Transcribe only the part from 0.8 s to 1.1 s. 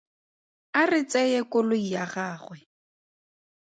re